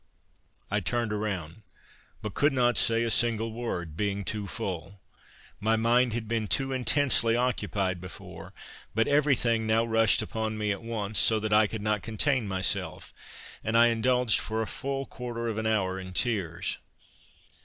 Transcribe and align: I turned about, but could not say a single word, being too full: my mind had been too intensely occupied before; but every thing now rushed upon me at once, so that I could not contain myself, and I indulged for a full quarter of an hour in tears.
I 0.71 0.79
turned 0.79 1.13
about, 1.13 1.51
but 2.23 2.33
could 2.33 2.53
not 2.53 2.75
say 2.75 3.03
a 3.03 3.11
single 3.11 3.53
word, 3.53 3.95
being 3.95 4.23
too 4.25 4.47
full: 4.47 4.99
my 5.59 5.75
mind 5.75 6.13
had 6.13 6.27
been 6.27 6.47
too 6.47 6.71
intensely 6.73 7.35
occupied 7.35 8.01
before; 8.01 8.51
but 8.95 9.07
every 9.07 9.35
thing 9.35 9.67
now 9.67 9.85
rushed 9.85 10.23
upon 10.23 10.57
me 10.57 10.71
at 10.71 10.81
once, 10.81 11.19
so 11.19 11.39
that 11.41 11.53
I 11.53 11.67
could 11.67 11.83
not 11.83 12.01
contain 12.01 12.47
myself, 12.47 13.13
and 13.63 13.77
I 13.77 13.89
indulged 13.89 14.39
for 14.39 14.63
a 14.63 14.65
full 14.65 15.05
quarter 15.05 15.47
of 15.47 15.59
an 15.59 15.67
hour 15.67 15.99
in 15.99 16.13
tears. 16.13 16.79